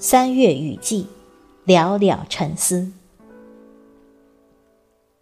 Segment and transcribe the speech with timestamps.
[0.00, 1.08] 三月雨季，
[1.66, 2.92] 寥寥沉思。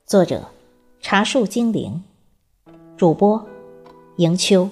[0.05, 0.51] 作者：
[1.01, 2.05] 茶树精灵，
[2.95, 3.43] 主播：
[4.19, 4.69] 迎秋。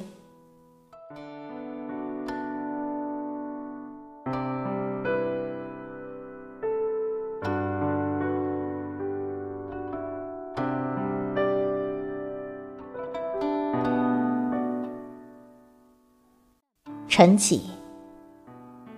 [17.09, 17.71] 晨起，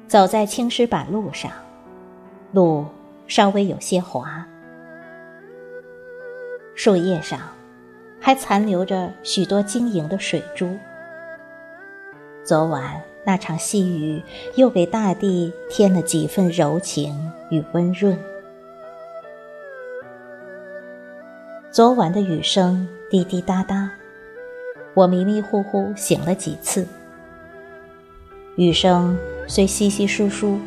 [0.08, 1.50] 走在青石板路上，
[2.52, 2.86] 路
[3.26, 4.46] 稍微有些滑，
[6.76, 7.40] 树叶上
[8.20, 10.76] 还残留着许多晶莹的水珠。
[12.44, 14.22] 昨晚那场细雨
[14.54, 18.16] 又给大地添了几分柔情与温润。
[21.72, 23.90] 昨晚的雨声滴滴答答，
[24.94, 26.86] 我迷迷糊糊醒了几次。
[28.56, 30.58] 雨声虽稀稀疏疏，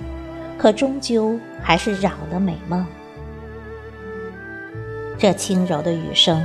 [0.59, 2.85] 可终究还是扰了美梦。
[5.17, 6.43] 这轻柔的雨声，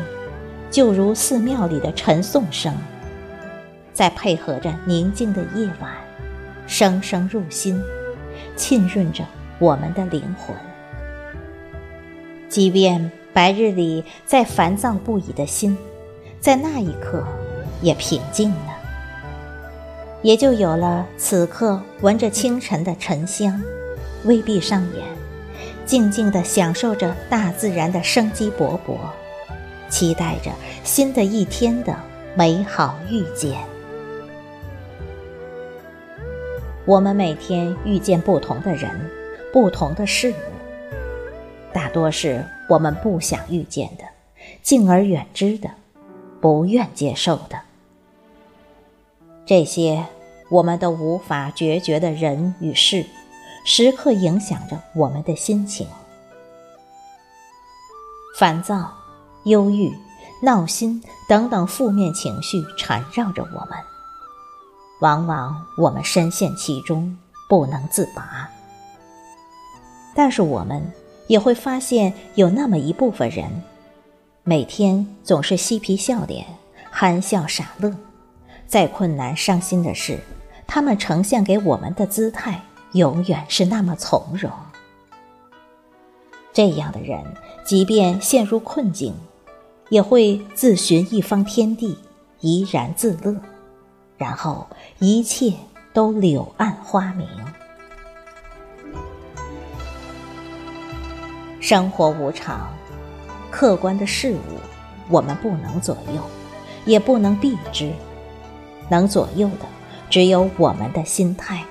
[0.71, 2.75] 就如寺庙里的晨诵声，
[3.93, 5.93] 在配合着宁静的夜晚，
[6.67, 7.79] 声声入心，
[8.57, 9.23] 浸润着
[9.59, 10.57] 我们的灵魂。
[12.49, 15.77] 即便白日里再烦躁不已的心，
[16.41, 17.23] 在那一刻
[17.83, 18.74] 也平静了。
[20.25, 23.63] 也就有了此刻闻着清晨的沉香，
[24.25, 25.05] 微闭上眼，
[25.85, 28.97] 静静地享受着大自然的生机勃勃，
[29.91, 30.51] 期待着
[30.83, 31.95] 新的一天的
[32.35, 33.63] 美好遇见。
[36.87, 38.91] 我们每天遇见不同的人，
[39.53, 40.35] 不同的事物，
[41.71, 44.05] 大多是我们不想遇见的，
[44.63, 45.69] 敬而远之的，
[46.41, 47.61] 不愿接受的。
[49.47, 50.03] 这些
[50.55, 53.05] 我们都无法决绝的人与事，
[53.65, 55.85] 时刻影响着我们的心情。
[58.39, 58.89] 烦躁、
[59.47, 59.93] 忧郁、
[60.41, 63.71] 闹心等等负面情绪缠绕着我们，
[65.01, 67.19] 往往我们深陷其中
[67.49, 68.49] 不能自拔。
[70.15, 70.81] 但是我们
[71.27, 73.51] 也会发现，有那么一部分人，
[74.45, 76.47] 每天总是嬉皮笑脸、
[76.93, 77.93] 憨笑傻乐。
[78.69, 80.19] 再困难、伤心的事，
[80.67, 84.51] 他们呈现给我们的姿态，永远是那么从容。
[86.53, 87.23] 这样的人，
[87.65, 89.15] 即便陷入困境，
[89.89, 91.99] 也会自寻一方天地，
[92.41, 93.35] 怡然自乐，
[94.17, 94.67] 然后
[94.99, 95.53] 一切
[95.93, 97.29] 都柳暗花明。
[101.61, 102.69] 生活无常，
[103.51, 104.61] 客观的事物
[105.09, 106.21] 我们不能左右，
[106.85, 107.91] 也不能避之。
[108.91, 109.67] 能左右的，
[110.09, 111.65] 只有我们的心态。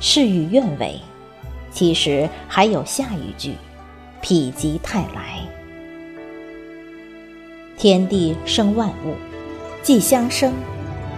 [0.00, 1.00] 事与愿违，
[1.72, 3.54] 其实还有下一句：
[4.22, 5.40] 否极泰来。
[7.76, 9.14] 天地生万物，
[9.82, 10.52] 既相生，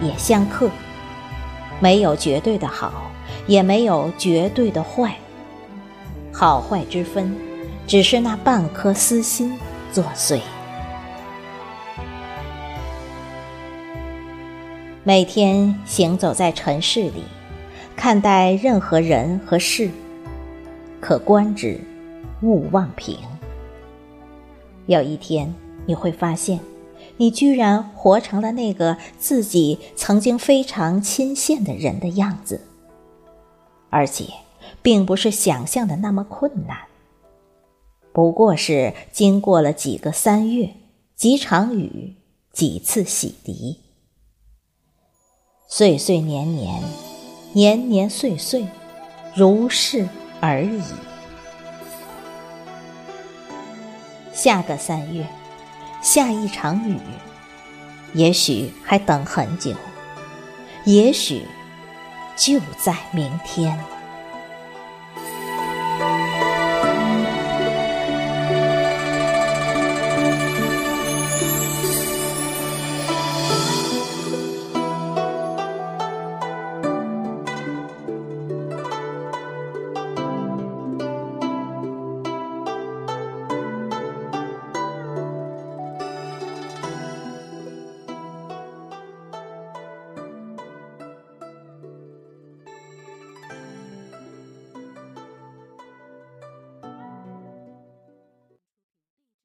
[0.01, 0.69] 也相克。
[1.79, 3.11] 没有绝对的好，
[3.45, 5.15] 也没有绝对的坏。
[6.33, 7.35] 好坏之分，
[7.85, 9.57] 只是那半颗私心
[9.91, 10.39] 作祟。
[15.07, 17.23] 每天行走在尘世里，
[17.95, 19.89] 看待任何人和事，
[20.99, 21.79] 可观之，
[22.41, 23.17] 勿忘平。
[24.87, 26.59] 有一天你会发现，
[27.15, 32.59] 你居然活成了那个自己曾经非常钦羡的人的样子，
[33.89, 34.25] 而且
[34.81, 36.77] 并不是想象的那么困难，
[38.11, 40.71] 不过是经过了几个三月、
[41.15, 42.13] 几场雨、
[42.51, 43.86] 几次洗涤。
[45.69, 46.81] 岁岁年年，
[47.51, 48.65] 年年岁岁，
[49.35, 50.07] 如是
[50.39, 50.81] 而已。
[54.33, 55.27] 下个三月，
[56.01, 56.97] 下一场雨，
[58.13, 59.73] 也许还等很久，
[60.85, 61.43] 也许
[62.37, 63.77] 就在明天。